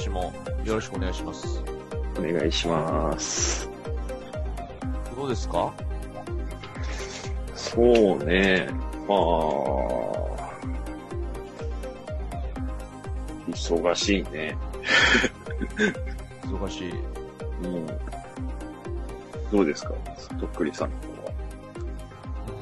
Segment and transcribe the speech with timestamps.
[0.00, 0.32] 年も
[0.64, 1.62] よろしくお願いします。
[2.18, 3.68] お願いします。
[5.14, 5.74] どうですか？
[7.54, 8.70] そうね、
[9.06, 9.18] まあ、
[13.48, 14.56] 忙しいね。
[16.44, 16.92] 忙しい。
[16.92, 17.86] うん。
[19.52, 19.90] どうですか？
[20.40, 20.94] とっくりさんは。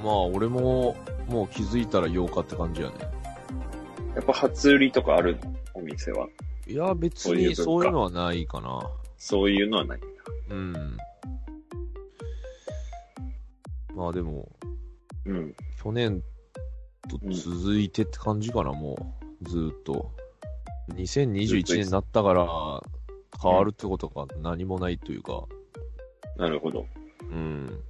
[0.05, 0.97] まあ、俺も、
[1.29, 2.95] もう気づいたら8日って感じやね。
[4.17, 5.55] やっぱ初売りとかあるの？
[5.75, 6.27] お店は。
[6.69, 8.91] いや、別にそういうのはないかな。
[9.17, 10.01] そういうのはない。
[10.51, 10.97] うん。
[13.95, 14.51] まあでも、
[15.25, 15.55] うん。
[15.83, 16.23] 去年
[17.09, 19.49] と続いてって感じかな、もう。
[19.49, 20.13] ずーっと。
[20.95, 22.47] 2021年になったから、
[23.43, 25.45] 変わるってことが何もないというか、
[26.37, 26.87] なるほど。
[27.23, 27.83] うん。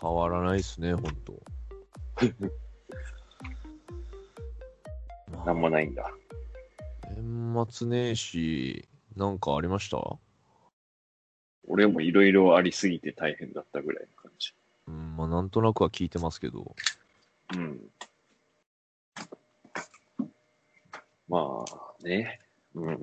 [0.00, 1.42] 変わらないっすね、ほんと。
[5.32, 6.10] まあなんもないんだ。
[7.16, 8.86] 年末年始、
[9.16, 10.18] なんかありました？
[11.66, 14.52] 俺もいろいろありすぎて大変だったぐらいの感じ。
[14.86, 16.76] うん、まあなんとなくは聞いてますけど。
[17.54, 17.80] うん。
[21.26, 22.40] まあね。
[22.74, 23.00] うん。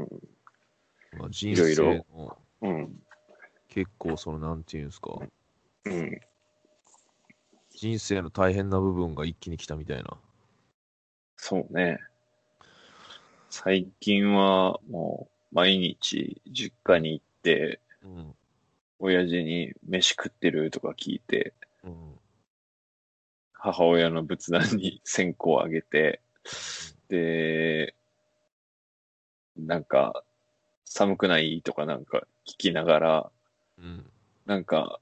[1.17, 3.03] まあ、人生のうん。
[3.67, 5.17] 結構その、なんていうんですか、
[5.85, 6.21] うん。
[7.71, 10.17] 人生の大変な部分が一気に来たみたいな。
[11.35, 11.97] そうね。
[13.55, 18.33] 最近はもう毎日実家に行って、うん。
[18.97, 21.53] 親父に飯食ってるとか聞いて、
[21.83, 22.15] うん。
[23.53, 26.19] 母親の仏壇に線香をあげて、
[27.09, 27.93] で、
[29.55, 30.23] なんか、
[30.83, 31.61] 寒くない？
[31.61, 33.31] とかなんか聞きながら、
[33.77, 34.03] うん。
[34.47, 34.99] なんか、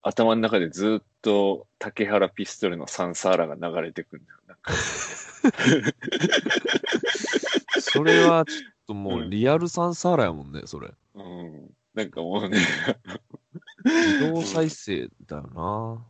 [0.00, 4.38] 頭の中でずっと竹原ピストルのサンサーラが流れてくんだよ。
[7.82, 10.92] それはちょっともううんリアルサンサーラやもんね、それ。
[11.14, 11.70] うん。
[11.94, 12.58] なんかもうね、
[13.84, 16.04] 自動再生だよ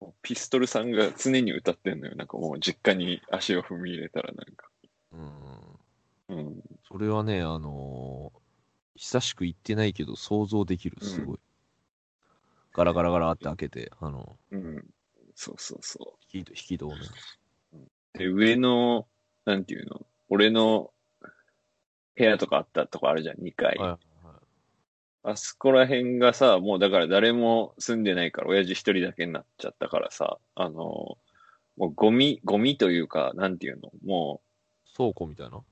[0.00, 0.08] な。
[0.22, 2.16] ピストルさんが常に歌ってんのよ。
[2.16, 4.68] なんかもう実家に足を踏み入れたらなんか。
[5.12, 6.36] うん。
[6.36, 6.62] うん。
[6.88, 8.40] それはね、あのー
[8.96, 11.38] 久しく行ってないけど想像できる、すごい。
[12.74, 14.84] ガラガラガラって開けて、あの、うん。
[15.34, 17.06] そうそうそ引き引き戸をね。
[17.72, 18.18] う。
[18.18, 19.06] で、上の、
[19.46, 20.04] なんていうの？
[20.28, 20.92] 俺の
[22.20, 23.76] 部屋とかあったとこあるじゃん、2階。
[23.78, 23.98] はいはい
[25.22, 31.18] あそこら辺がさ、もうだから誰も住んでないから、親父一人だけになっちゃったからさ、あの、
[31.76, 34.40] もうゴミ、ゴミというか、なんていうのも
[34.96, 35.58] 倉庫みたいな？
[35.58, 35.62] う、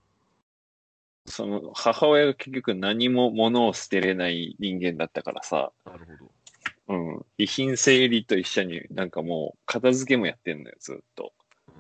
[1.25, 6.94] その、母親が結局何も物を捨てれない人間だったからさ、なるほど。
[6.94, 7.26] うん。
[7.38, 11.32] 遺品整理と一緒になんかもう片付けもやってんのよ、ずっと。
[11.69, 11.75] うん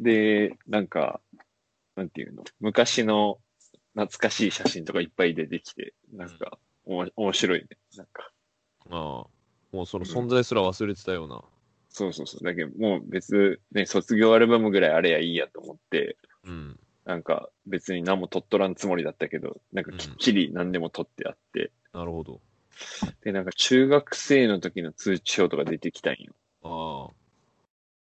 [0.00, 1.20] で、なんか、
[1.94, 3.38] なんていうの、昔の
[3.98, 7.66] 懐かしい写真とかいっぱい出てきて、なんか、おも面白いね。
[7.96, 8.30] なんか、
[8.86, 8.94] うん。
[8.94, 9.26] ああ。
[9.72, 11.42] もうその存在すら忘れてたような。
[11.90, 12.44] そうそうそう。
[12.44, 16.78] だけど、もう別、ね、卒業アルバムぐらいあれやいいやと思って、うん。
[17.04, 22.40] なんか別に何も取っとらんつもりだったけど、なんかきっちり何でも取ってあって、なるほど。
[23.24, 26.34] で、なんか中学生の時の通知表とか出てきたんよ。
[26.62, 27.14] ああ。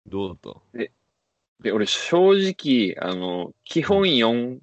[0.07, 0.59] どうだった？
[1.61, 4.59] で、俺正直、あの、基本4、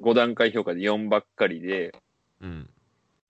[0.00, 1.94] 5段階評価で4ばっかりで、
[2.40, 2.70] うん。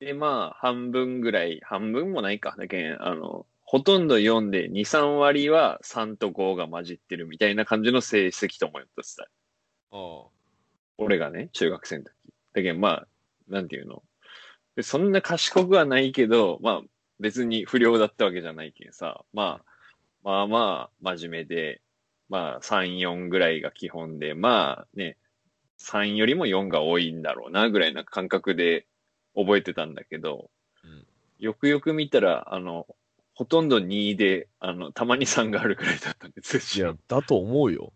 [0.01, 2.55] で、まあ、半分ぐらい、半分もないか。
[2.57, 9.33] だけん、あの、ほとんど4で2、3割は3と5が混じってるみたいな感じの成績と思いったスタイル。
[9.99, 10.29] ああ。
[10.99, 12.13] 俺がね、中学生の時。
[12.55, 13.09] だけど、まあ、
[13.49, 14.03] なんていうの。
[14.77, 16.81] でそんな賢くはないけど、まあ、
[17.19, 19.65] 別に不良だったわけじゃないけんさ、まあ、
[20.23, 21.83] まあまあ、真面目で、
[22.29, 25.17] まあ、3、4ぐらいが基本で、まあね、
[25.79, 28.87] 3よりも4が多いんだろうな、ぐらいな感覚で
[29.35, 30.51] 覚えてたんだけど、
[30.85, 31.07] うん。
[31.39, 32.87] よくよく見たら、あの、
[33.35, 37.93] ほとんど2で、あの、たまに3があるぐらいだったんですいや、だと思うよ。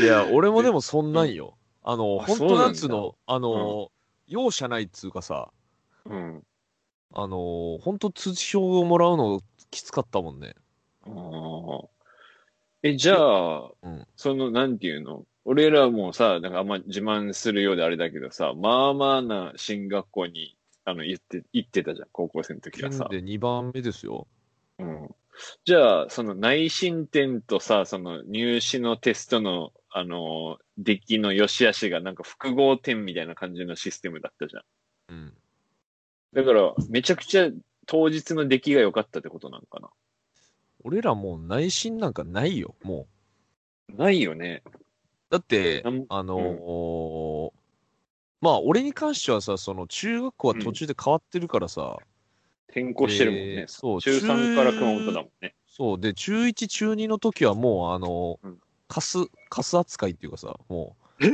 [0.00, 1.56] いや、俺もでもそんなんよ。
[1.82, 3.90] あの、あ本当なんつうの、あの、
[4.26, 5.50] 容赦ないっつうかさ、
[6.04, 6.42] うん。
[7.14, 9.40] あの、本当通知表をもらうの
[9.70, 10.54] きつかったもんね。
[11.04, 11.88] あー。
[12.82, 14.06] え、じゃあ、うん。
[14.16, 15.24] その、なんていうの？
[15.44, 23.06] 俺らもさ、なんかあんま自慢するようであれだけどさ、まあまあな進学校に、あの、行って、行ってたじゃん、高校生の時はさ。
[23.10, 24.26] 県で2番目ですよ。
[24.78, 25.14] うん。
[25.64, 34.62] じゃあ、その内申点とさ、その入試のテストの、あの、出来の良し悪しがなんか複合点みたいな感じのシステムだったじゃん。
[35.08, 35.34] うん。
[36.32, 37.48] だから、めちゃくちゃ
[37.86, 39.90] 当日の出来が良かったってことなんかな？
[40.84, 43.06] 俺らもう内心なんかないよ、も
[43.94, 44.62] ないよね。
[45.32, 45.38] う。
[45.38, 47.52] だってあのー
[48.40, 51.98] まあ、俺に関してはさ、その中学校は途中で変わってるからさ、
[52.68, 53.46] 転校してるもんね。
[53.60, 55.54] えーそう中3から熊本だもんね。
[55.66, 58.58] そう、で、中1、中2の時はもう、あのうん、
[58.88, 59.18] カス、
[59.48, 61.28] カス扱いっていうかさ、もう、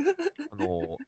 [0.50, 1.00] あの、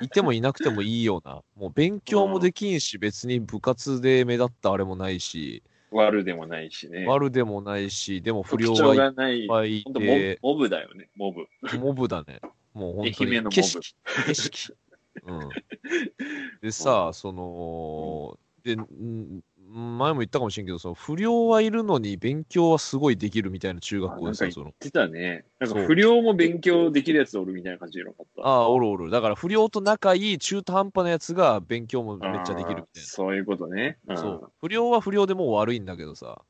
[0.00, 5.62] いてもいなくてもいいような、もう勉強もできんし、別に部活で目立ったあれもないし、
[6.02, 7.06] 悪でもないしね。
[7.06, 9.46] 悪でもないし、でも不良がいっがない。
[9.46, 11.46] ぱいいて、モブだよね、モブ。
[11.78, 12.40] モブだね。
[12.72, 13.94] もう本当に愛媛のモブ景色、
[14.26, 14.76] 景色。
[15.22, 15.48] うん。
[16.60, 19.40] でさ、 その、で、ん
[19.74, 25.44] 前も言ったかもしれんけど、その不良はいるのに勉強はすごいできるみたいな中学校でさ、あなんかその、言ってたね。
[25.58, 28.42] なんか不良も勉強できるやつおるみたいな感じでよかった。
[28.42, 29.10] ああ、おるおる。
[29.10, 33.98] だから不良と仲いい中途半端なやつが勉強もめっちゃできるみたいそういうことね。
[34.06, 34.16] な。
[34.16, 34.52] そう。
[34.60, 36.42] 不良は不良でもう悪いんだけどさ、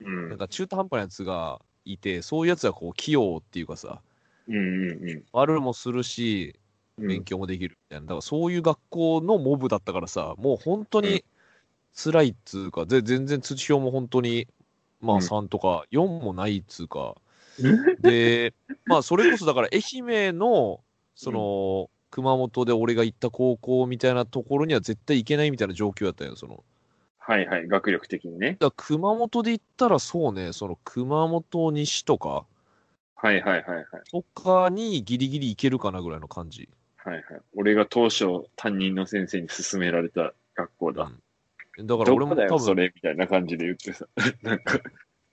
[0.00, 0.28] うん。
[0.30, 4.00] なんか中途半端なやつがいて、そういうやつはこう器用っていうかさ、
[4.48, 6.58] うんうんうん悪もするし、
[6.98, 7.06] うん。
[7.06, 8.06] 勉強もできるみたいな。
[8.06, 11.24] だからそういう学校のモブだったからさ、もう本当うんに
[11.94, 14.48] 辛いっつうか、で全然通知表も本当に、
[15.00, 17.16] まあうん3とか4もないっつうか、
[18.00, 18.54] で、
[18.86, 19.82] まあそれこそだから愛
[20.26, 20.80] 媛の、
[21.14, 26.62] その、熊本で俺が行った高校みたいなところには絶対行けないみたいな状況やったよ、その。
[27.18, 28.56] はいはい、学力的にね。
[28.58, 32.44] だ熊本で行ったらそうね、その熊本西とか、
[33.14, 33.84] はいはいはいはい。
[34.10, 36.68] とかにギリギリ行けるかなぐらいの感じ。
[36.96, 37.22] はいはい。
[37.54, 41.04] 俺が当初担任の先生に勧められた学校だ。
[41.04, 41.22] うん
[41.78, 44.06] だからど俺も多こだよ、そ分、れみたいな感じで言ってさ。
[44.42, 44.80] なんか、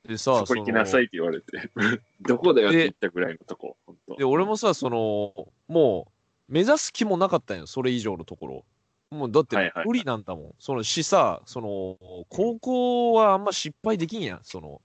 [0.08, 1.70] でさ、そこ行きなさいって言われて。
[2.22, 3.78] どこだよって言ったぐらいのとこ。
[4.18, 6.12] で、俺もさ、その、も
[6.50, 8.66] う、目指す気もなかったんよ、それ以上のところ。
[9.12, 10.56] もう、だって無理なんだもん。
[10.60, 14.82] そのしさ、その、高校はあんま失敗できんやん、その、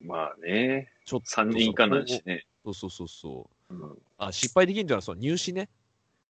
[0.00, 0.92] まあね。
[1.04, 1.26] ちょっと。
[1.26, 2.46] 3人以下なんしね。
[2.64, 3.74] そうそうそうそう。
[3.74, 3.98] うん。
[4.18, 5.68] あ、失敗できんっていうのは、その入試ね。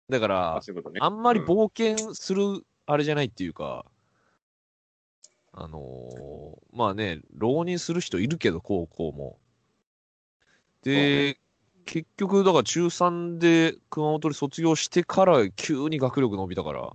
[0.09, 1.01] だからあ、そういうね。
[1.01, 3.85] あんまりうん冒険するあれじゃないっていうか、
[5.61, 9.41] あのーまあね、浪人する人いるけど、高校も。
[10.83, 11.39] で、
[11.85, 16.93] 結局、だから中3で熊本で卒業してから急に学力伸びたから、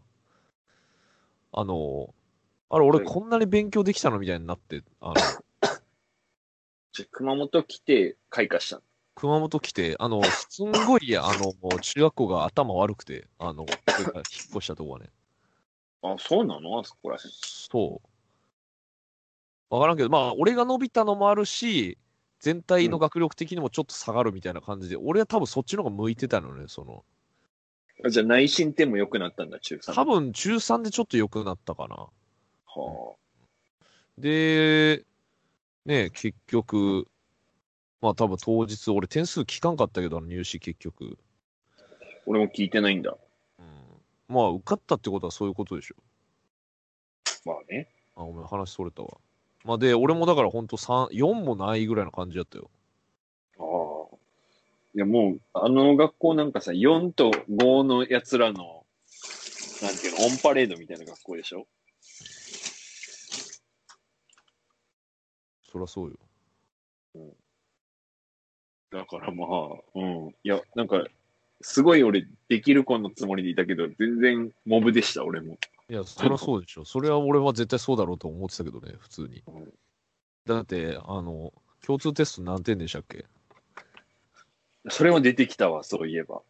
[1.54, 2.13] あのー
[2.69, 5.16] あれ、俺はいこんなに勉強できたのみたいになって、あの、
[6.92, 8.81] じゃ熊本来て開花したの？
[9.16, 13.63] 熊本来て、あの、すんごい、 あの、中学校が頭悪くて、あの、
[14.00, 14.09] 引っ
[14.51, 15.12] 越したとこはね。
[16.01, 16.80] あ、そうなの？
[16.80, 17.21] あそこらへん。
[17.31, 18.09] そう。
[19.73, 21.97] わからんけど、まあ、俺が伸びたのもあるし、
[22.39, 27.03] 全体の学力的にもちょっと下がるみたいな感じで、俺は多分そっちの方が向いてたのね、その。
[28.06, 29.94] あじゃあ内申点も良くなったんだ、中3。
[29.95, 31.95] 多分中3でちょっと良くなったかな。
[31.95, 33.15] は
[34.19, 35.06] で、
[35.87, 37.07] ね、結局、
[37.99, 41.18] まあ多分当日、俺点数聞かんかったけど、入試結局。
[41.80, 41.83] あ。
[42.27, 43.18] 俺も聞いてないんだ。
[43.57, 43.65] うん、
[44.27, 45.95] まあ受かったってことはそういうことでしょ。
[47.44, 47.89] まあね。
[48.15, 49.18] あ、ごめん、話それたわ。
[49.63, 52.69] まあで、俺もだから本当3、4もないぐらいの感じだったよ。
[53.57, 53.63] あ
[54.13, 54.17] あ。
[54.95, 58.85] いや、もう、あの学校なんかさ、4と5の奴らの、
[59.81, 61.65] なんていうの、オンパレードみたいな学校でしょ？
[65.71, 66.17] そりゃそうよ。
[68.91, 69.49] だからまあ、
[69.95, 70.27] うん。
[70.29, 71.03] いや、なんか、
[71.61, 75.57] すごい俺、できる子のつもりでいたけど、全然モブでした、俺も。
[75.90, 76.85] いや、そりゃそうでしょ。
[76.85, 79.73] それは俺は絶対そうだろうと思ってたけどね、普通にうん。
[80.45, 81.54] だって、あの、
[81.85, 83.25] 共通テスト何点でしたっけ？
[84.90, 86.42] それも出てきたわ、そういえば。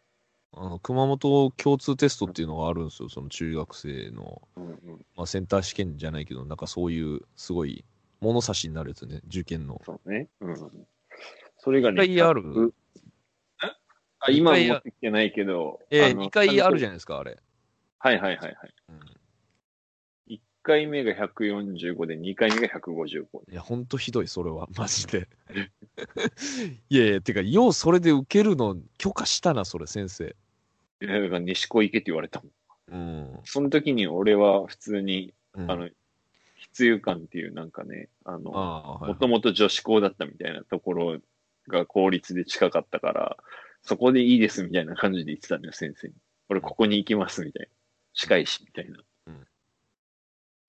[0.56, 5.06] あの、熊本共通テストっていうのがあるんですよ、その中学生の、うんうん。
[5.16, 7.84] まあ、センター試験じゃないけど、なんかそういう、すごい、
[8.20, 9.82] 物差しになるやつね、受験の。
[9.84, 10.28] そうね。
[10.40, 10.56] うん。
[11.58, 12.74] それがね、一回あるう
[14.20, 15.80] あ、今一回持ってきてないけど。
[15.90, 17.38] えー、の2回あるじゃないですか、あれ。
[17.98, 18.74] はいはいはいはい。
[18.90, 19.00] うん、1
[20.64, 23.52] 回目が145で、2回目が155。
[23.52, 24.66] いや、ほんとひどい、それは。
[24.76, 25.28] マジで。
[26.88, 30.34] いやいや、てか、ようそれで受けるの許可したな、それ、先生。
[31.02, 32.50] いやだから西高行けって言われたもん。
[32.88, 33.40] うん。
[33.44, 35.90] その時に俺は普通に、うんあの、
[36.56, 41.20] 必有感っていうなんかね、あの、もともと女子校だったみたいなところ
[41.68, 43.36] が公立で近かったから、
[43.82, 46.14] そこでいいですみたいな感じで言ってたのよ、先生に。
[46.48, 47.68] 俺ここに行きますみたいな。
[48.14, 48.98] 近いし、みたいな。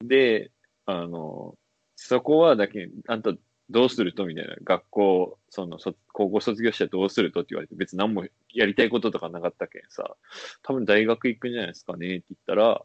[0.04, 0.52] で、
[0.86, 1.56] あの、
[1.96, 3.32] そこはだけ、あんた
[3.70, 4.26] どうすると？
[4.26, 4.56] みたいな。
[4.64, 7.42] 学校、その、そ高校卒業したらどうすると？
[7.42, 10.16] って言われて、別に何もやりたいこととかなかったけんさ、
[10.64, 12.82] 多分大学行くんじゃないですかねって言ったら、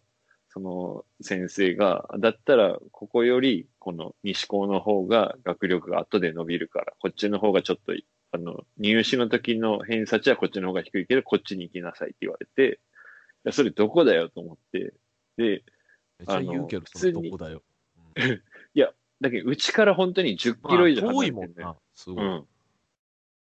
[0.49, 7.93] その先生が、だったらここよりこの西高の方が学力が後で伸びるから、こっちの方がちょっと、
[8.33, 12.81] あの、入試の時の偏差値はこっちの方が低いけど、こっちに行きなさいって言われて、
[13.45, 14.95] いやそれどこだよと思って、
[15.37, 15.63] で、
[16.21, 17.63] めっちゃ言うけど、そあのこだよ。
[19.21, 21.63] だけど、うちから本当に10キロ以上まあ遠離れてんだよ。
[21.63, 22.25] いもんな、すごい。
[22.25, 22.47] うん。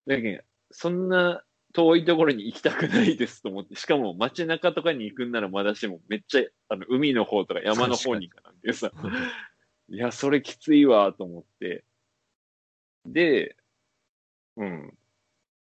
[0.06, 8.90] だけど、そんな遠いところに行きたくないですと思って、しかも街中とかに行くんならまだしも、めっちゃ、あの、海の方とか山の方に行かなんてさ、
[9.88, 11.84] いや、それきついわ、と思って。
[13.04, 13.56] で、
[14.56, 14.98] うん。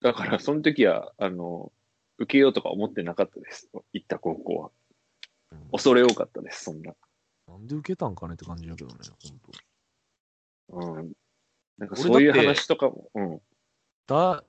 [0.00, 1.73] だから、その時は、あの、
[2.19, 3.71] 受けようとか思ってなかったです。
[3.93, 4.71] 行った高校は。
[5.52, 6.92] うん恐れ多かったです、そんな。
[7.49, 8.97] なんで受けたんかねって感じだけどね、
[10.69, 10.99] ほんと。
[10.99, 11.12] うん。
[11.78, 13.40] なんかそういう話とかも、うん。
[14.07, 14.45] だ、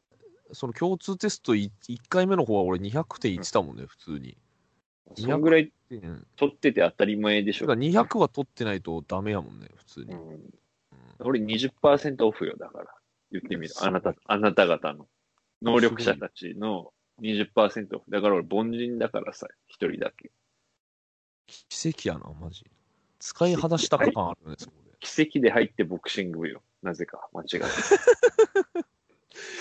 [0.52, 1.72] その共通テスト1
[2.10, 4.38] 回目の方は俺200点いってたもんね、普通に。
[5.16, 6.28] そのぐらいうん。
[6.36, 7.68] 取ってて当たり前でしてょ。
[7.68, 10.14] か200は取ってないとダメやもんね、普通に。
[10.14, 10.30] うん。
[10.30, 10.54] うん
[11.24, 12.88] 俺20%オフよ、だから。
[13.32, 13.74] 言ってみる。
[13.80, 15.08] あなた、あなた方の。
[15.62, 16.92] 能力者たちの
[17.22, 18.10] 20%オフ。
[18.10, 20.32] だから俺凡人だからさ、一人だけ。
[21.70, 22.66] 奇跡やな、マジ。
[23.20, 24.92] 使い果たした感あるね、そこで。
[25.00, 26.62] 奇跡で入ってボクシング部よ。
[26.82, 27.62] なぜか、間違って。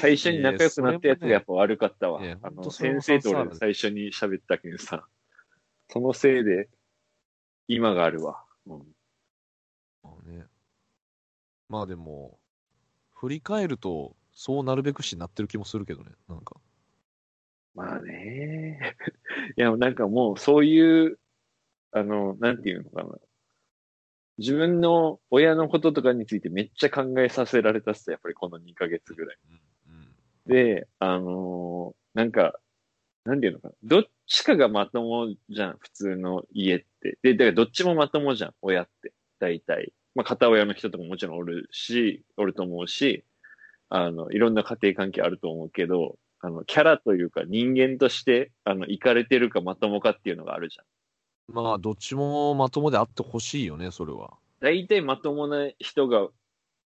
[0.00, 2.24] 最初に仲良くなったやつがやっぱ悪かったわ。
[2.24, 5.06] いやあの、先生とさ俺最初に喋ったけどさ、
[5.88, 6.68] そのせいで、
[7.68, 8.44] 今があるわ。
[8.66, 8.96] うん。
[10.02, 10.46] まあね。
[11.68, 12.40] まあでも、
[13.14, 16.56] 振り返ると、そうなるべくしになってる気もするけどね、なんか。
[17.74, 18.96] まあね。
[19.56, 21.19] いや、なんかもうそういう、
[21.92, 23.18] あの、なんていうのかな。
[24.38, 29.36] 自分の親のこととかについてめっちゃ考えさせられたっすやっぱりこの2ヶ月ぐらい。
[30.46, 32.58] で、あのーなんか、
[33.24, 33.74] なんていうのかな。
[33.84, 37.18] どっちかがまともじゃん、普通の家って。
[37.22, 39.12] で、だからどっちもまともじゃん、親って。
[39.38, 39.92] 大体。
[40.14, 43.24] まあ、片親の人とかもちろんおるし、おると思うし、
[43.90, 50.86] あの、いろんな家庭関係あると思うけど、あの、キャラというか人間として、あの、行かれてるかまともかっていうのがあるじゃん。
[51.52, 54.34] まあ、どっちもまともであってほしいよね、それは。
[54.60, 56.28] 大体まともな人が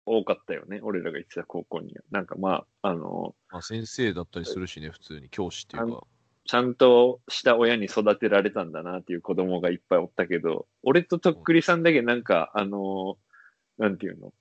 [0.06, 0.80] 多かったよね。
[0.82, 2.02] 俺らが行ってた高校には。
[2.10, 6.02] なんかまあ、あの、まあ、先生だったりするしね、普通に教師っていうか。
[6.44, 14.26] ちゃんとした親に育てられたんだなっていう子供がいっぱいおったけど、俺ととっくりさんだけなんか、あのーなんていうの？
[14.26, 14.32] うん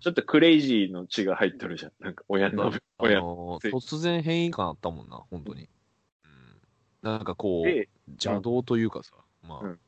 [0.00, 1.92] ちょっとクレイジーの血が入っとるじゃん。
[1.98, 3.20] なんか親の、親。
[3.20, 5.62] のー突然変異感あったもんな、本当に。
[5.62, 6.28] う
[7.08, 9.14] ん、なんかこう、で、邪道というかさ、
[9.46, 9.80] まあ、うん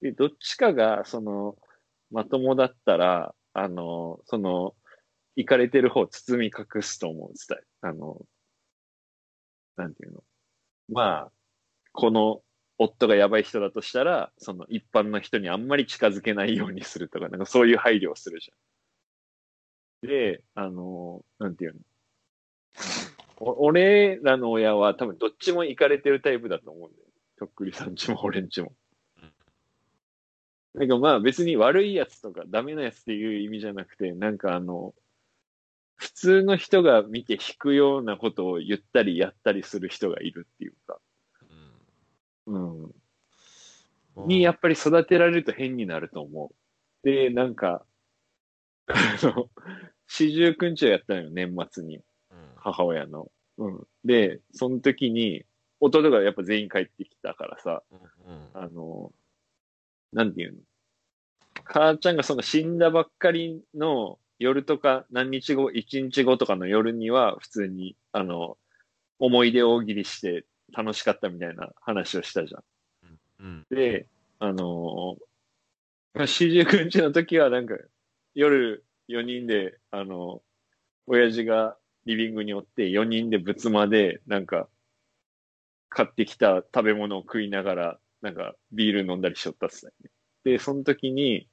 [0.00, 1.56] で、どっちかが、その、
[2.10, 4.74] まともだったら、あの、その、
[5.36, 7.66] 行かれてる方包み隠すと思う、伝え。
[7.82, 8.20] あの、
[9.76, 10.24] なんていうの。
[10.88, 11.32] まあ、
[11.92, 12.42] この
[12.78, 20.08] 夫がやばい人だとしたら、その一般の人にあんまり近づけないようにするとか、なんかそういう配慮をするじゃん。
[20.08, 21.80] で、あの、なんていうの。
[23.38, 27.05] お俺らの親は多分どっちも行かれてるタイプだと思うんだよ。
[27.38, 28.72] とっくりさんちも俺んちも。
[30.74, 34.94] なんかまあ別に悪いやつとかダメなやつっていう意味じゃなくて、なんかあの、
[35.96, 40.98] 普通の人が見て引くようなことを言ったりやったりする人がいるっていうか、
[42.46, 42.84] うん。
[42.84, 42.94] うん
[44.26, 47.06] にやっぱり育てられると変になると思う。
[47.06, 47.84] で、なんか、
[48.86, 49.50] あの、
[50.06, 51.96] 四十九日をやったのよ、年末に。
[51.96, 52.02] うん
[52.56, 53.30] 母親の。
[53.58, 53.86] うん。
[54.04, 55.44] で、その時に、
[55.80, 59.12] 弟がやっぱ全員帰ってきたからさ、うんあの、
[60.12, 60.58] なんていうの？
[61.64, 68.56] 母ちゃんがその死んだばっかりの夜とか何日後、一日後とかの夜には普通に、あの、
[69.18, 72.62] 思い出大喜利して楽しかったみたいな話をしたじゃん。
[73.40, 74.06] うんで、
[74.38, 77.76] あのー、四十九日の時はなんか、
[78.34, 80.42] 夜4人で、あの
[81.06, 84.68] 親父がリビングにおって4人で仏間で、なんか、
[85.96, 89.92] 買ってきた食べ物を食いながら、なんかビール飲んだりしよったっすね。
[90.04, 90.10] っ
[90.44, 91.48] て、その時に、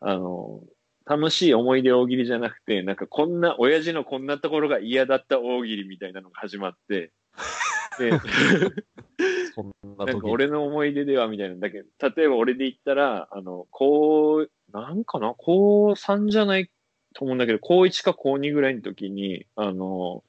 [0.00, 0.62] あの、
[1.04, 7.10] 楽しい思い出大喜利じゃなくて、なんかこんな、親父のこんなところが嫌だった大喜利みたいなのが始まって、
[7.98, 8.18] で、な
[10.06, 15.34] なん時か俺の思い出ではみたいなんだけど、例えば俺で言ったら、あの、高、なんかな？
[15.36, 16.70] 高3じゃない
[17.14, 20.22] と思うんだけど、高1か高2ぐらいの時に、あの、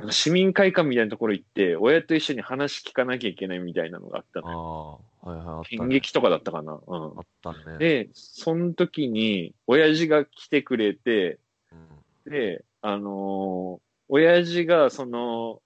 [0.00, 5.00] なんか市民会館みたいなところ行って、親と一緒に話聞かなきゃいけないみたいなのがあったあのよ。
[5.22, 5.94] あ、はいはい、あった演ね。
[5.94, 7.20] 劇とかだったかなうんあ。
[7.20, 7.78] ったね。
[7.78, 11.38] で、その時に、親父が来てくれて、
[11.72, 13.80] うんで、あのー
[14.12, 15.62] 親父が、その、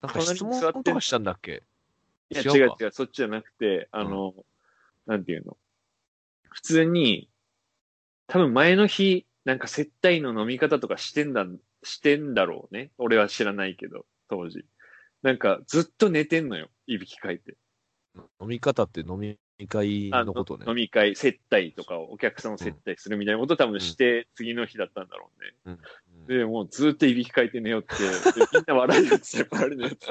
[0.00, 1.64] なんか質問とかしたんだっけ？
[2.30, 4.32] いや、違うか違う違う、そっちじゃなくて、あの、
[5.06, 5.56] なんていうの？
[6.48, 7.28] 普通に、
[8.28, 11.44] 多分前の日、なんか接待の飲み方とかしてんだ、
[11.82, 12.90] してんだろうね。
[12.98, 14.64] 俺は知らないけど、当時。
[15.22, 16.70] なんか、ずっと寝てんのよ。
[16.86, 17.56] いびきかいて。
[18.40, 20.64] 飲み方って飲み会あのことね。
[20.66, 25.52] 飲み会、接待とかを、お客さんを接待するみたいなことを多分して、次の日だったんだろうね。
[25.66, 25.80] うんうん
[26.26, 30.06] で、もうずっといびきかいて寝よって、でみんな笑いやつよ、あれのやつ。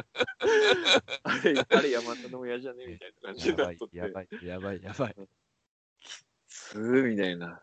[1.23, 2.88] あれ、あれ山田の親じゃね？
[2.88, 3.97] みたいな感じやばいになっとっ、て。
[3.97, 5.15] やばい、やばい、やばい。
[6.47, 7.61] すーみたいな。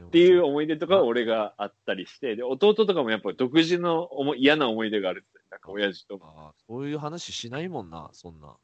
[0.00, 5.42] っていう思い出とかは俺があったりして、で、弟とかもやっぱ独自の思い嫌な思い出があるって。
[5.52, 6.24] なんか親父とも。
[6.24, 8.56] ああそういう話しないもんな、そんな。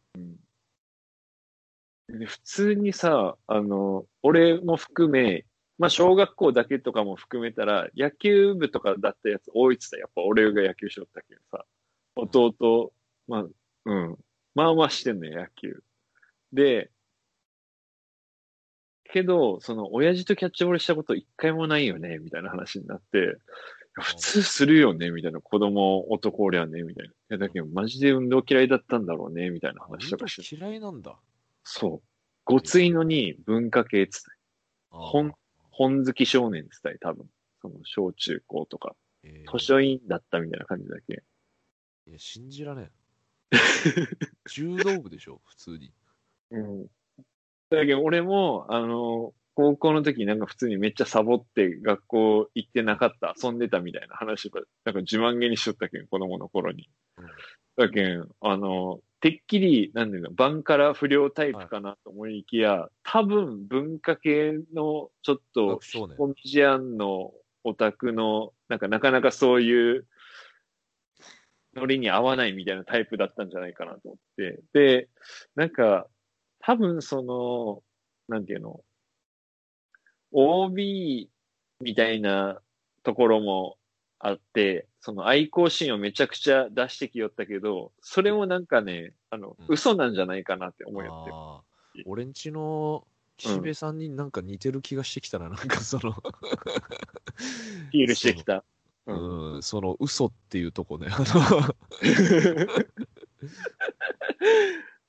[2.08, 5.44] で普通にさ、あの、俺も含め、
[5.76, 11.66] まあ小学校だけとかも含めたら、野球部とかだったやつ多いっつったらやっぱ俺が野球しよったけどさ、
[12.16, 12.92] 弟、
[13.26, 13.46] まあ、
[13.84, 14.16] うん。
[14.54, 15.82] まあまあしてんのよ、野球。
[16.54, 16.90] で、
[19.12, 23.36] けど、その、親父とキャッチボールしたこと一回もないよね、みたいな話になって、
[24.00, 25.40] 普通するよね、みたいな。
[25.40, 27.12] 子供、男おりゃね、みたいな。
[27.12, 30.56] いや、だけど、マジで運動嫌いだったんだろうね、みたいな話とかして。
[30.56, 31.18] 嫌いなんだ。
[31.64, 32.08] そう。
[32.44, 35.34] ごついのに文化系っつったああ本
[35.70, 37.26] 本好き少年っつったり、多分。
[37.60, 38.94] その、小中高とか。
[39.24, 41.22] えー図書院だったみたいな感じだけ。
[42.06, 42.90] いや信じられん。
[44.50, 45.92] 柔道部でしょ、普通に。
[46.50, 46.90] うん。
[47.70, 56.88] だけど、俺も、あの、高校の時なんか普通にめっちゃサボって学校行ってなかった、遊んでたみたいな話とか、なんか自慢げにしとったけん、子供の頃に。
[57.18, 57.24] うん
[57.78, 65.80] だけん、あの、てっきり、なんていうの、バンカラ不良タイプかなと思いきや、多分文化系のちょっと。
[66.16, 70.06] コミジアンのオタクの、なんかなかなかそういう、
[71.76, 74.60] ノリに合わないみたいなタイプだったんじゃないかなと思って。
[74.72, 75.08] で、
[75.54, 76.08] なんか、
[76.68, 77.82] 多分その、
[78.28, 78.84] なんていうの、
[80.32, 81.30] OB
[81.80, 82.60] みたいな
[83.04, 83.78] ところも
[84.18, 92.02] あって、その愛好心をめちゃくちゃ出してきよったけど、それもなんかね、あの、うん嘘なんじゃないかなって思いよって。
[92.04, 93.06] 俺んちの
[93.38, 96.14] 岸辺さんになんか似てる気がしてきたな、なんかその、
[97.92, 98.62] ヒールしてきた。
[99.06, 101.06] ううんん、その嘘っていうとこね。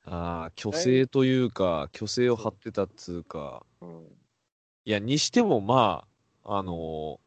[0.10, 4.08] あのああ、虚勢というか、虚勢を張ってたっつうか、うん。
[4.86, 6.06] いや、にしてもま
[6.44, 7.20] あ、あの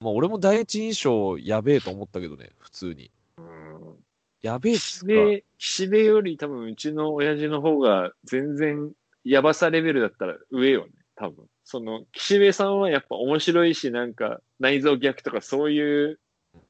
[0.00, 3.10] まあ俺も第一印象やべえと思ったけどね、普通に。
[3.38, 3.96] うん。
[4.42, 8.92] やべえっつ岸うか、辺、岸辺より多分うちの親父の方が全然
[9.24, 11.46] やばさレベルだったら上よね、多分。
[11.64, 16.20] その、岸辺さんはやっぱ面白いし、なんか内臓逆とかそういう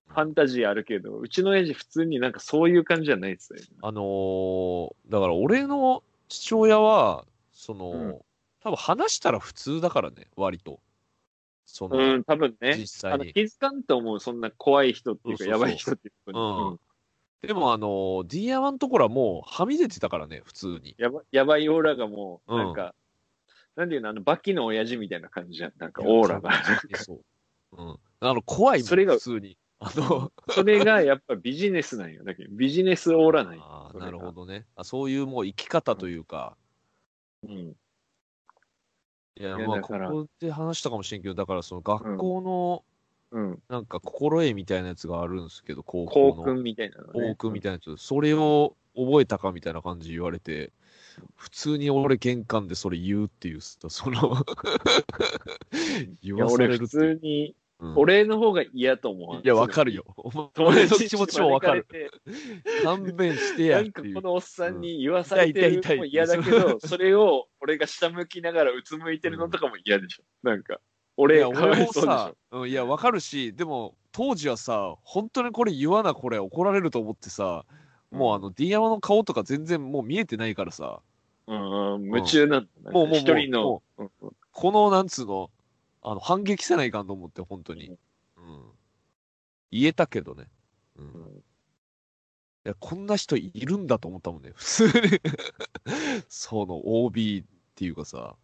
[0.09, 3.67] ファンタジーあるけど、うちの親父普通になんかそういう感じじゃないですよね。
[3.83, 8.19] あのーだから俺の父親は、その、うん
[8.61, 10.81] 多分話したら普通だからね、割と。
[11.67, 12.77] その、うん、多分ね。
[12.77, 13.15] 実際に。
[13.15, 16.81] あの気づかんと思う、そんな怖い人っていうか、やばい人っていうか、うん
[17.43, 20.97] でもあのー、ディアマのところはもうはみ出てたからね、普通に。
[20.99, 22.95] やばやばいオーラがもう、うんなんか、
[23.77, 25.73] なんていうの、あの、バキの親父みたいな感じじゃん。
[25.79, 26.51] なんかオーラが。
[26.97, 27.21] そ
[27.73, 27.77] う。
[27.77, 27.97] うん。
[28.19, 29.57] あの、怖いもん、それが普通に。
[29.79, 32.25] あの、 それがやっぱビジネスなんよ。
[32.25, 33.63] だけど、ビジネスオーラなんよ。
[33.65, 34.85] あーそれがなるほどねあ。
[34.85, 36.57] そういうもう生き方というか、
[37.43, 37.51] うん。
[37.53, 37.77] い
[39.37, 42.85] や、いやまあ、だからここで話したかもしれんけど、だからその学校の、
[43.33, 43.63] うん。
[43.69, 46.35] なんか心得みたいなやつがあるんですけど、高校の。
[46.35, 47.31] 校訓みたいなの、ね。
[47.31, 50.73] 校訓みたいなやつ、それを覚えたかみたいな感じ言われて、
[51.35, 54.37] 普通に俺玄関でそれ言うっていう、その、
[56.23, 59.43] 言いや、 わされるっていう通に、うん俺の方が嫌と思う。
[59.45, 60.05] いや、わかるよ。
[60.17, 61.87] 友俺達にの気持ちもわかる。
[62.83, 64.21] 勘弁してやなんかこ。
[64.23, 70.23] のおっさんに言わされてるのも嫌だけど、それを俺が下向きながらうつむいてるのとかも嫌でしょ。
[70.43, 70.79] なんか、い
[71.19, 77.67] 俺、や、かわいそうでしさょ。、うんいや、わかるし、でも、当時はさ、本当にこれ言わな、これ怒られると思ってさ、
[78.11, 81.01] もうあの、ディアマの顔とか全然もう見えてないからさ、
[81.47, 82.91] うんうん、夢中なんだ。
[82.91, 84.11] もうもう一人の、うん
[84.53, 85.51] この、なんつうの、
[86.07, 87.89] あの、反撃せないかんと思って、本当に。
[87.89, 87.99] うん。
[89.73, 90.49] 言えたけどね。
[90.97, 91.13] うん。
[91.13, 91.43] うん
[92.65, 94.51] いや、こんな人いるんだと思ったもんね。
[94.57, 94.93] 普通に。
[96.29, 97.45] その OB っ
[97.77, 98.35] ていうかさ。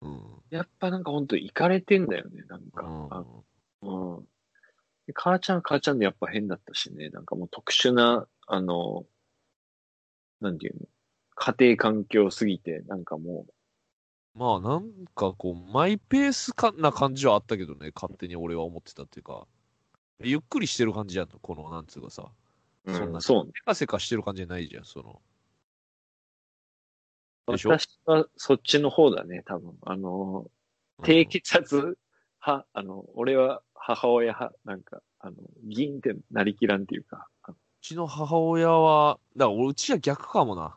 [0.00, 0.22] うん。
[0.48, 2.86] やっぱなんか本当行かれてんだよね、なんか。
[2.86, 3.24] うんあ
[3.82, 4.24] うん。
[5.06, 9.04] で母ちゃんは母ちゃんでやっぱ変だったしね、なんかもう特殊な、あの、
[10.40, 10.86] なんていうの、
[11.34, 13.46] 家庭環境すぎて、なんかも
[14.38, 19.48] まあ、なんかこう、マイペースかな感じはあったけどね、勝手に俺は思ってたっていうか。
[20.20, 22.30] ゆっくりしてる感じやんの、この、なんつうかさ。
[22.84, 23.52] う、そんな、うん、そうね。
[23.56, 25.20] せかせかしてる感じじゃないじゃん、その。
[27.46, 27.66] 私
[28.04, 29.76] はそっちの方だね、多分。
[29.82, 30.48] あの、
[31.02, 31.98] 低血圧
[32.46, 40.76] 派、あの、俺は母親派、なんか、あの、ギンってなりきらんっていうか、うちの母親は、だから俺、うちは逆かもな。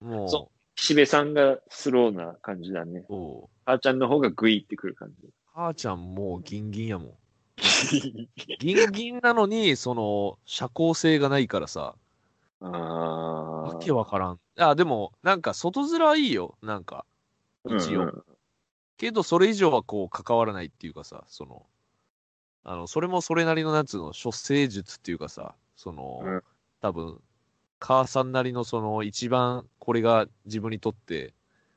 [0.00, 3.04] もう、そ岸辺さんがスローな感じだね。
[3.08, 5.28] そう母ちゃんの方がグイってくる感じ。
[5.52, 7.14] 母ちゃんもうギンギンやもん。
[8.60, 11.96] ギンギンなのに、その、社交性がないからさ、
[12.60, 12.70] ああ。
[12.70, 14.40] わけわからん。
[14.56, 16.56] あ、でも、なんか、外面はいいよ。
[16.62, 17.04] なんか、
[17.66, 18.02] 一応。
[18.02, 18.24] うんうん
[18.98, 21.66] けど、それ以上はこう、関わらないっていうかさ、その、
[22.64, 26.42] あの、それもそれなりの、なんつうの、処世術っていうかさ、その、うん
[26.80, 27.20] 多分、
[27.80, 31.32] 母さんなりの、その、一番、これが自分にとって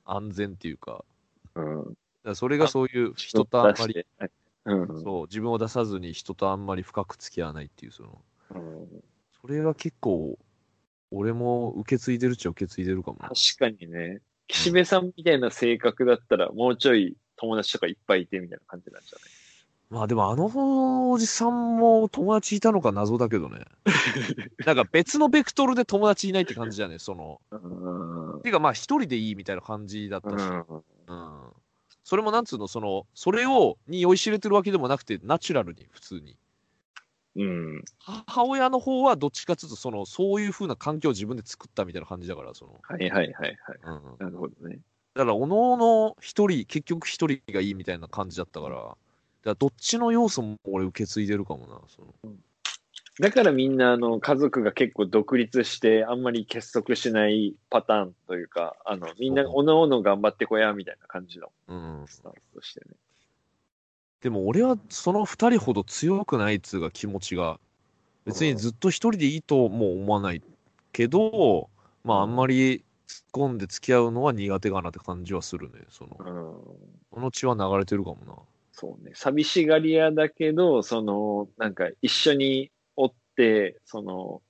[0.05, 1.05] 安全っていうか、
[1.55, 1.93] うん。
[2.23, 4.05] だそれがそういう人とあんまり、
[4.65, 4.81] うん。
[4.81, 5.03] うん。
[5.03, 9.03] そう、自分を出さずに人とあんまり深く付き合わないっていう、その、うん
[9.41, 10.37] それが結構、
[11.09, 13.29] 俺も受け継いでるっちゃ受け継いでるかもな。
[13.29, 19.17] 確かにね、岸辺さんみたいな性格だったら、もうちょい友達とかいっぱいいてみたいな感じなんじゃ
[19.91, 23.65] まあでもあのおじさんも友達いたのか謎だけどね。
[24.65, 27.41] なんか別のベクトルで友達いないって感じじゃねその。
[28.41, 30.33] ていうかまあ一人でいいみたいな感じだったし。
[31.07, 31.41] うん。
[32.05, 36.35] それもなんつうの、その、それを、に酔いしれてるわけでもなくて、ナチュラルに、普通に。
[37.35, 37.83] うん。
[37.99, 42.79] 母親の方はどっちかっていうと、その、そういう風な環境を自分で作ったみたいな感じだから、その。
[42.81, 43.79] はいはいはいはい。
[43.83, 44.17] うん。
[44.17, 44.79] なるほどね。
[45.13, 48.97] だから、おのおの一人、結局一人がいいみたいな感じだったから、
[49.43, 51.79] だどっちの要素も俺受け継いでるかもな。
[51.87, 52.35] その
[53.19, 62.07] だからみんな、あの、家族が結構独立して、あんまり結束しないパターンというか、あの、みんな、おのおの頑張ってこや、みたいな感じだもうんん、。
[62.07, 62.95] スタンスとしてね。
[64.21, 67.59] でも俺はその二人ほど強くないっつうか気持ちが、
[68.23, 70.43] 別にずっと一人でいいとも思わない
[70.91, 71.69] けど、
[72.03, 72.83] まああんまり突っ
[73.33, 75.79] 込んで付き合うのは苦手かなって感じはするね。
[75.89, 76.25] その、うん。
[77.09, 78.33] この血は流れてるかもな。
[78.81, 79.11] そうね。
[79.13, 84.41] 寂しがり屋だけど、その、なんか一緒におって、その、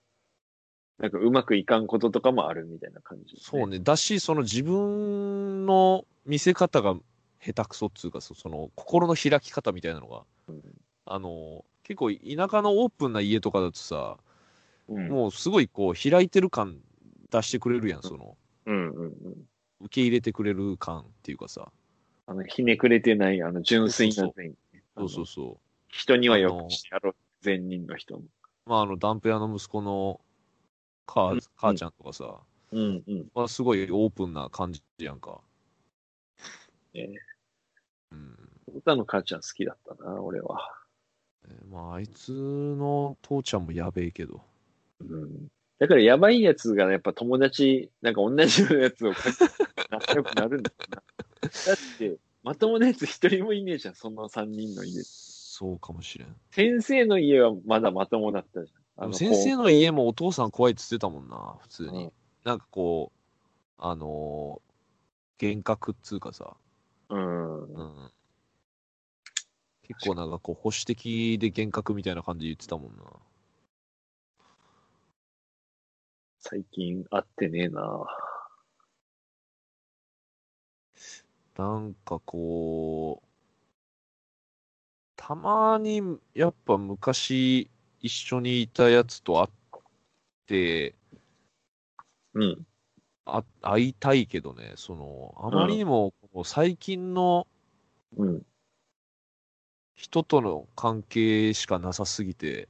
[0.99, 3.67] なんかうまくいかんこととかもあるみたいな感じ、そう。
[3.67, 3.79] ね。
[3.79, 6.95] だし、その自分の見せ方が
[7.41, 10.61] 下手くそっつうか、そその心の開き方みたいなのが、うん
[11.03, 14.15] あの、結構田舎のオープンな家とかだとさ、
[14.87, 15.09] うん。
[15.09, 16.77] もうすごいこう開いてる感
[17.31, 19.13] 出してくれるやん、その、うんうんうん。
[19.81, 21.69] 受け入れてくれる感っていうかさ。
[22.31, 24.55] あの、ひねくれてない、あの、純粋な善意。
[24.95, 25.57] そうそうそう。
[25.89, 27.15] 人にはよくしてやろう。
[27.41, 28.23] 善人の人も。
[28.65, 30.21] まあ、あの、ダンプ屋の息子の
[31.05, 32.39] 母,、うん母ちゃんとかさ、
[32.71, 33.25] うんうん。
[33.33, 35.41] はすごいオープンな感じやんか。
[36.93, 37.09] ね
[38.13, 38.37] うん。
[38.75, 40.73] 歌の母ちゃん好きだったな、俺は。
[41.49, 44.41] えまあ、あいつの父ちゃんもやべえけど。
[45.01, 45.47] うん。
[45.79, 49.13] だからやばいやつがやっぱ友達、なんか同じようなやつを
[49.89, 51.03] 仲良くなるんだよな。
[51.65, 55.01] だって、まともなやつ一人もいねえじゃん、その三人の家。
[55.03, 56.35] そうかもしれん。
[56.51, 59.03] 先生の家はまだまともだったじゃん。
[59.03, 62.05] あの先生の家もお父さん怖いって言ってたもんな、普通に。
[62.05, 62.11] うん
[62.43, 63.19] なんかこう、
[63.77, 64.71] あのー
[65.41, 66.55] 幻覚っつうかさ、
[67.09, 67.63] うん。
[67.63, 68.11] うん。
[69.81, 73.03] 結構なんかこう、保守的で幻覚みたいな感じで言ってたもんな。
[76.37, 78.05] 最近会ってねえな。
[81.61, 83.27] なんかこう、
[85.15, 86.01] たまに
[86.33, 87.69] やっぱ昔
[87.99, 89.49] 一緒にいたやつと会っ
[90.47, 90.95] て、
[92.33, 92.65] うん。
[93.25, 97.47] あ会いたいけどね、その、あまりにもこう最近の
[98.17, 98.45] うん。
[99.95, 102.67] 人との関係しかなさすぎて、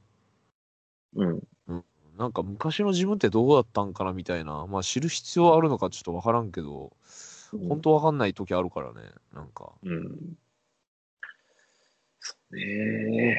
[1.14, 1.42] うん。
[2.16, 6.92] なんか昔の自分ってどうだったんかなみたいな、まあ知る必要あるのかちょっとわからんけど、
[7.52, 9.00] 本当わかんない時あるからね、
[9.32, 9.72] なんか。
[9.82, 10.36] うん。
[12.20, 13.36] そうね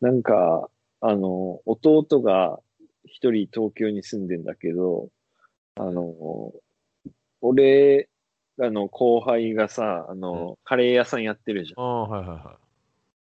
[0.00, 0.68] なんか、
[1.00, 2.60] あの、弟が
[3.04, 5.08] 一人東京に住んでんだけど、
[5.76, 6.52] あの、
[7.40, 8.08] 俺
[8.56, 11.84] らの後輩がさ、あの、カレー屋さんやってるじゃん。
[11.84, 12.58] ああ、はいはいは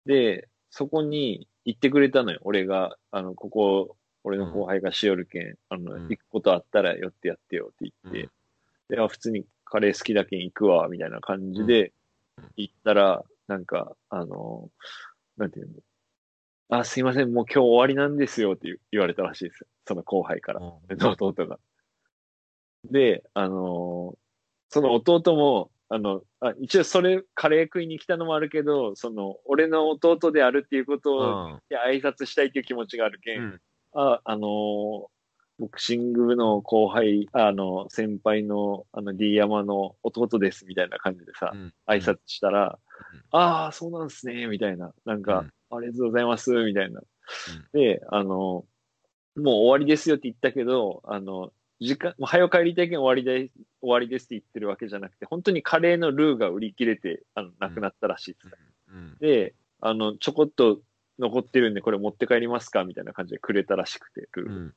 [0.05, 2.39] で、そこに行ってくれたのよ。
[2.43, 8.29] 俺が、あの、ここ、俺の後輩がしおるけん、あの、うん行くことあったら寄ってやってよって言って、
[8.89, 11.91] で、あ普通にカレー好きだけん行くわ、みたいな感じで
[12.55, 14.69] 行ったら、なんか、あの、
[15.37, 15.73] なんていうの？
[16.79, 19.67] あ、すいません、もう今日終わりなんですよって言言われたらしいですよ。
[19.87, 20.61] その後輩から。
[20.61, 21.59] 弟が。
[22.85, 24.17] で、あのー
[24.69, 31.59] その弟も、あの、あ一応それ、カレー食いに来たのもあるけど、その、俺の弟であるっていうことを、うん。
[31.69, 33.61] で挨拶したいっていう気持ちがあるけん、うん
[33.93, 35.05] あ、あのー
[35.57, 42.77] ボクシング部の後輩、あの、先輩の、あの、D 山の弟です、みたいな感じでさ、うん挨拶したら、
[43.13, 44.93] うんああ、そうなんすね、みたいな。
[45.05, 47.01] なんか、ありがとうございます、みたいな。
[47.73, 48.65] で、あの、も
[49.35, 58.47] う終わりですよって言ったけど、あの、時間、もう早く帰りたいけん終わりで、終わりですって言ってるわけじゃなくて、本当にカレーのルーが売り切れて、あの、なくなったらしいです。
[58.89, 59.17] うん。
[59.19, 60.79] で、あの、ちょこっと
[61.19, 64.71] 残ってるんで、これ持って帰りますかみたいな感じでくれたらしくて、ルー。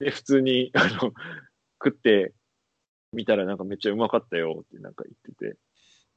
[0.00, 0.06] うん。
[0.06, 1.12] で、普通に、あの、
[1.82, 2.32] 食って
[3.12, 5.58] みたらなんかめっちゃうまかったよってなんか言ってて。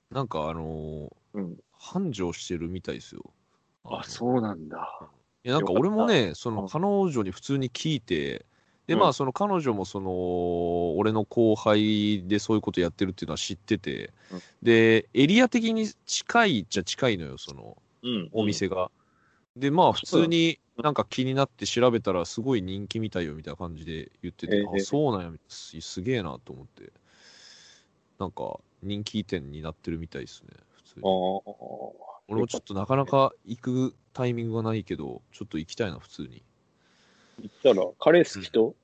[0.10, 1.58] なんかあのーうん。
[1.80, 3.22] 繁盛してるみたいですよ。
[3.84, 5.10] あ、そうなんだ。
[5.44, 8.46] いや、なんか俺もね、そのうん彼女に普通に聞いて、
[8.88, 18.30] で、うんまあ、その彼女も、その、俺の後輩でそういうことやってるっていうのは知っててうん、で、エリア的に近いっちゃ近いのよ、その、うん。
[18.32, 18.90] お店が。
[19.60, 26.92] で、まあ、普通にうんなんか気になって調べたら、すごい人気みたいよ、みたいな感じで言ってて、ええあ、そうなんや、すすげえなと思って、
[28.20, 31.02] なんか、人気店になってるみたいですね、普通に。
[31.02, 32.18] ああ。
[32.28, 36.44] 俺もちょっとなかなか行くタイミングがないけど、ちょっと行きたいな、普通に。
[37.40, 38.76] 言ったら、カレー好きと、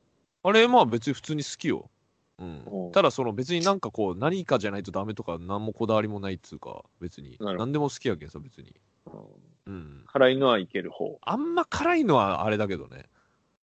[0.42, 1.92] あれ、まあ別に普通に好きよ。
[2.40, 2.90] うんう。
[2.90, 7.38] んただ、その別になんかこう、何かじゃないとダメとか、何もこだわりもないっつうか、別に。
[7.40, 8.74] 何でも好きやけんさ、別に。
[9.06, 10.04] うんうん。
[10.08, 11.20] 辛いのはいける方。
[11.22, 13.06] あんま辛いのはあれだけどね。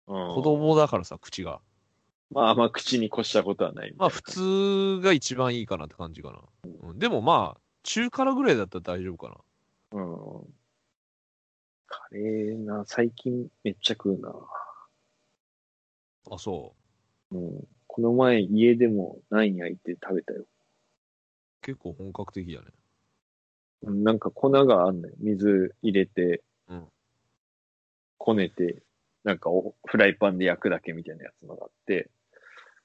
[0.06, 1.60] うん子供だからさ、口が。
[2.30, 6.40] まあ、あんま口に越したことはないみたいなまあ普通が一番いいかなって感じかな。
[6.82, 9.42] うん、でもまあ、中辛ぐらいだったら大丈夫か
[9.92, 10.00] な。
[10.00, 10.54] うん。
[11.86, 14.32] カレーな、最近めっちゃ食うな。
[16.30, 16.74] あ、そ
[17.30, 17.68] うん。
[17.86, 20.42] この前家でも何焼いて食べたよ。
[20.42, 20.46] う。
[21.62, 22.66] 結構本格的やね。
[23.82, 25.14] うんなんか粉があんのよ。
[25.18, 26.84] 水入れて、うん
[28.20, 28.82] こねて、
[29.24, 32.10] なんかおフライパンで焼くだけみたいなやつのがあって、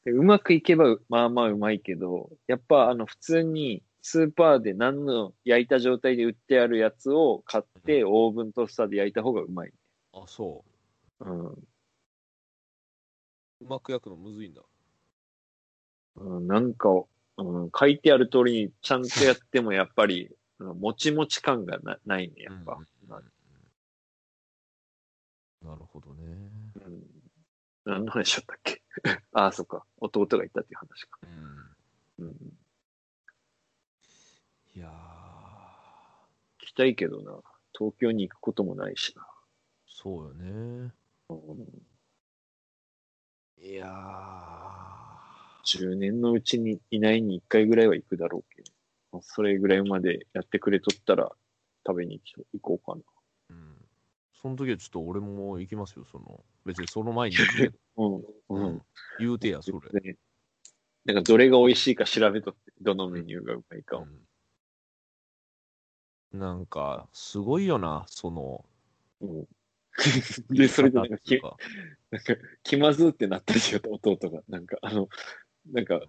[0.05, 9.73] でうまくいけばまあまあうまいけど、やっぱあの普通にスーパーで何の焼いた状態で売ってあるやつを買って、オーブントースターで焼いた方がうまい。
[10.13, 10.63] あ、そ
[11.19, 11.47] うん。
[11.47, 11.57] う。
[13.61, 14.61] うまく焼くのむずいんだ。
[16.17, 16.89] うん、なんか、
[17.37, 22.73] うん、書いてある通りにちゃんとやってもやっぱり、うんもちもち感がなないね、やっぱ。
[22.73, 23.33] うん
[25.63, 26.23] なるほどね。
[26.75, 27.03] うん。
[27.85, 28.81] 何の話だったっけ？
[29.31, 29.85] ああ、そっか。
[29.97, 31.19] 弟が言ったっていう話か。
[32.17, 32.27] うん。
[32.27, 32.59] うん。
[34.75, 37.41] いやー、行きたいけどな。
[37.77, 39.25] 東京に行くこともないしな。
[39.87, 40.93] そうよね。
[41.29, 41.87] うん、
[43.57, 43.87] いや
[45.65, 48.71] 10年のうちにいないに1回ぐらいは行くだろうけど。
[49.13, 51.31] まあそれぐらいまでやってくれとったら
[51.85, 52.19] 食べに
[52.53, 53.01] 行こうかな。
[53.51, 53.75] ー、うん。
[54.41, 56.43] その時はちょっと俺も行きますよ、その。
[56.65, 57.35] 別にその前に。
[57.95, 58.15] うん。
[58.49, 58.81] うん。
[59.19, 60.01] 言うてや、それ。
[60.01, 60.17] で
[61.05, 64.03] なんかどれが美味しいか調べとって、どのメニューがうまいかを。
[66.33, 68.65] うん、なんか、すごいよな、その。
[69.21, 69.47] うん。
[70.49, 71.39] で、それでなんかき
[72.09, 74.41] なんか気まずってなったりしよ弟が。
[74.47, 75.09] なんか、あの、
[75.71, 76.01] なんか、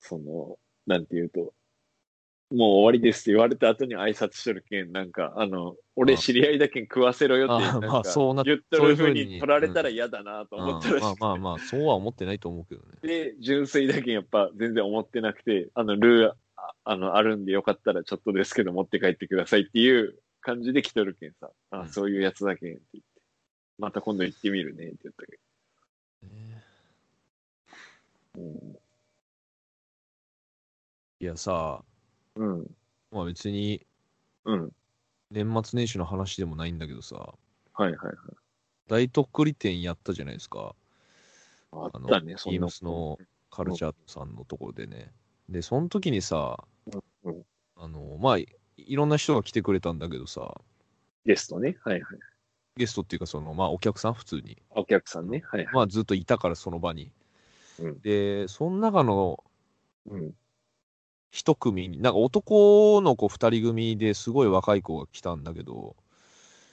[0.00, 1.54] その、なんて言うと、
[2.50, 12.88] もう終わりですって言われた後に挨拶しとるけん、なんか、あの、俺知り合いだけん食わせろよって、あなんかまあそうな言っとる風に取られたら嫌だなと思ったらしくてまあまあまあ、そうは思ってないと思うけどね。
[13.02, 21.88] で、純粋だけんやっぱ全然思ってなくて、あの、ルー、ああの、あるんでよかったらちょっとですけど持って帰ってくださいっていう感じで来とるけんさ、あ、うん。
[21.90, 23.20] そういうやつだけんって言って、
[23.78, 25.38] また今度行ってみるねって言ったけね。
[28.36, 28.42] ど。
[28.42, 28.78] うん。
[31.20, 31.82] いやさ、
[32.38, 32.70] うん。
[33.10, 33.84] まあ別に
[34.44, 34.72] うん。
[35.30, 37.34] 年末年始の話でもないんだけどさ、は
[37.80, 38.16] いはいはい。
[38.88, 40.74] 大とっくり店やったじゃないですか。
[41.70, 43.18] あったね、そんなビームスの
[43.50, 45.12] カルチャーさんのところでね。
[45.50, 46.64] で、その時にさ、
[47.24, 47.42] うん
[47.76, 50.54] あの、まあい、いろんな人が来てくれたんだけどさ、
[51.26, 51.76] ゲストね。
[51.84, 52.18] はいはい。
[52.76, 54.56] ゲストっていうか、その、まあ、お客さん普通に。
[54.70, 55.42] お客さんね。
[55.44, 55.74] はいはい。
[55.74, 57.12] まあ、ずっといたから、その場に。
[57.80, 59.44] うんで、その中の
[60.06, 60.32] うん。
[61.30, 65.96] 一組に、なんか男の子二人組ですごい若い子が来たんだけど、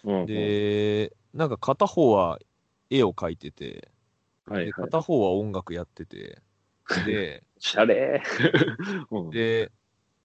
[0.04, 2.40] うん、で、なんか片方は
[2.90, 3.90] 絵を描いてて、
[4.48, 4.72] ではいはい。
[4.72, 6.42] 片方は音楽やってて、
[7.06, 9.08] で、 しゃれー。
[9.12, 9.30] うん。
[9.32, 9.72] で、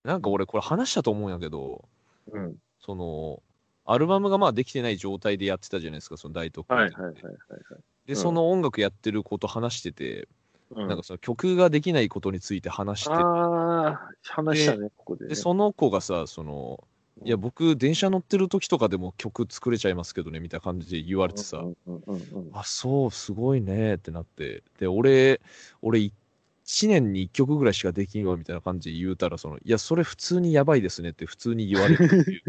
[0.04, 1.88] なんか俺これ話したと思うんやけど、
[2.30, 2.56] うん。
[2.78, 3.42] その、
[3.84, 7.82] アルバムがまあできてない状態でやってたじゃないですか、その大特はい訓ってはいはいはい。
[8.06, 10.28] で、うんその音楽やってること話してて、
[10.70, 13.10] うん、なんかその曲ができないことについて話して。
[13.12, 15.30] ああ、話したね、ここで、ね。
[15.30, 16.82] で、その子がさ、その、
[17.24, 25.40] いや、僕、電車乗ってる時とかでも曲作れちゃいますけどね、みたいな感じで言われてさ、うんうんうんうんあ、そう、すごいねってなって、で、俺、
[25.82, 32.42] 俺、1年に1曲ぐらいしかできんわ、みたいな感じで言うたら、その、いや、それ普通にやばいですねって普通に言われるっていう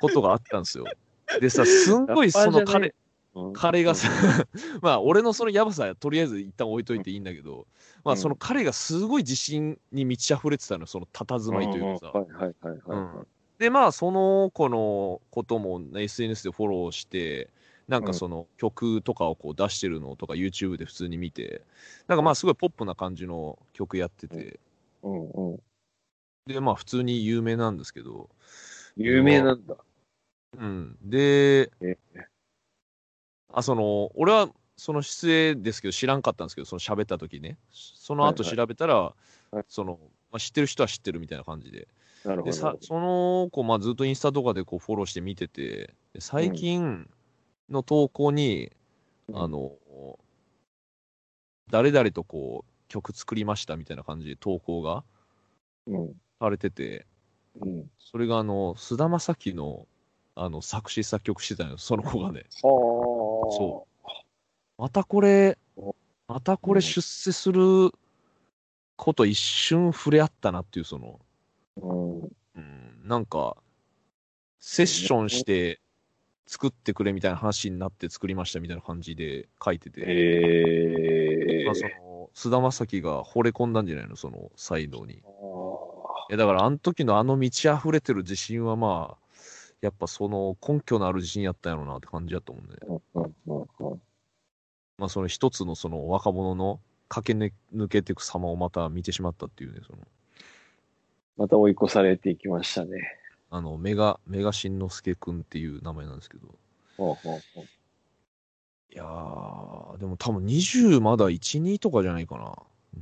[0.00, 0.84] ことがあったんですよ。
[1.40, 2.94] でさ、すんごいその彼、うん
[3.54, 4.08] 彼がさ、
[4.82, 7.66] まあ、俺のそのやばさ、とりあえず一旦置いといていいんだけど、
[8.04, 12.18] まあ、うんその彼がすごい自信に満ち溢れてたのよ、その佇まいというかさ。
[12.18, 13.26] はいはいはいはいはい。
[13.58, 17.48] で、まあ、その子のことも、ね、SNS でフォローして、
[17.88, 21.62] なんかその曲とかをこう出してるのとか YouTube で普通に見て、
[22.06, 24.60] なんかまあすごいポップな感じの曲やってて、
[25.02, 25.60] うんうん。
[26.46, 28.30] で、まあ普通に有名なんですけど、
[28.96, 29.76] 有名なんだ。
[30.58, 30.96] うん。
[31.02, 31.98] でえ、
[33.52, 39.10] あ、その、俺はその出演ですけど知らんかったんですけど、その喋った時ね、その後調べたら、は
[39.60, 39.98] いその、
[40.30, 41.88] まあ、知ってる人は知ってるみたいな感じで、
[42.24, 42.52] なるほど。
[42.52, 47.08] でさその子、まあ、ずっとインスタとかでこうフォローして見てて、で最近
[47.68, 48.72] の投稿に、
[49.28, 49.72] うんあの、
[51.70, 55.04] 誰々とこう曲作りましたみたいな感じで投稿が
[55.86, 56.14] うん。
[56.40, 57.06] されてて、
[57.60, 57.90] うん。
[57.98, 59.86] それがあの、菅田将暉の
[60.34, 62.44] あの作詞作曲してたのよ、その子がね。
[62.62, 63.56] はあ。
[63.56, 63.86] そ
[64.78, 65.94] またこれお、
[66.26, 67.92] またこれ出世する
[68.96, 71.20] こと一瞬触れ合ったなっていう、その、
[71.76, 72.20] うん。
[72.54, 73.56] うん、なんか、
[74.58, 75.80] セッションして
[76.46, 85.14] 作ってくれみたいな話になって作りましたみたいな感じで書いてて、ええまあ、その菅田将暉が惚れ込んだんじゃないの、その才能に。
[85.14, 89.21] いあやだから、あの時のあの満ち溢れてる自信はまあ、
[89.82, 93.66] やっぱその根拠のある自信やったんやろうなって感じだと思うんで、
[94.96, 99.98] まあその一つのその若者の駆け抜けていく様をまた見てしまったっていうね、その、
[101.36, 103.18] また追い越されていきましたね。
[103.50, 106.46] あの、メガ、メガしんのすけくんっていう名前なんですけど、
[106.96, 107.64] ほうほうほう
[108.94, 112.54] いやー、でも多分20まだ1、2とかじゃないかな。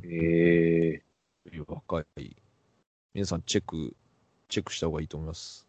[0.04, 1.02] え
[1.52, 2.36] え若い。
[3.12, 3.94] 皆さんチェック、
[4.48, 5.66] チェックした方がいいと思います。